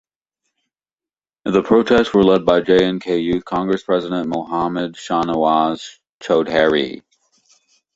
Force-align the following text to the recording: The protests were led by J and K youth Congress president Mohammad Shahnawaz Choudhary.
The 1.45 1.61
protests 1.61 2.11
were 2.11 2.23
led 2.23 2.43
by 2.43 2.61
J 2.61 2.87
and 2.87 2.99
K 2.99 3.19
youth 3.19 3.45
Congress 3.45 3.83
president 3.83 4.29
Mohammad 4.29 4.95
Shahnawaz 4.95 5.99
Choudhary. 6.23 7.03